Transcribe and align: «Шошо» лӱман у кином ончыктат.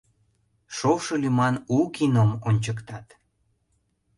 «Шошо» 0.75 1.13
лӱман 1.21 1.55
у 1.75 1.77
кином 1.93 2.31
ончыктат. 2.47 3.07